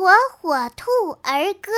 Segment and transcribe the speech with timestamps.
[0.00, 0.08] 火
[0.40, 0.90] 火兔
[1.22, 1.70] 儿歌。